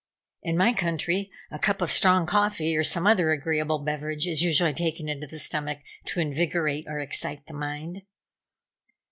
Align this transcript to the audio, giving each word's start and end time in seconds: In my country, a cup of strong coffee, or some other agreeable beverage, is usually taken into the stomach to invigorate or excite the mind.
In 0.41 0.57
my 0.57 0.73
country, 0.73 1.29
a 1.51 1.59
cup 1.59 1.79
of 1.79 1.91
strong 1.91 2.25
coffee, 2.25 2.75
or 2.75 2.81
some 2.83 3.05
other 3.05 3.29
agreeable 3.29 3.77
beverage, 3.77 4.25
is 4.25 4.41
usually 4.41 4.73
taken 4.73 5.07
into 5.07 5.27
the 5.27 5.37
stomach 5.37 5.77
to 6.07 6.19
invigorate 6.19 6.85
or 6.87 6.97
excite 6.97 7.45
the 7.45 7.53
mind. 7.53 8.01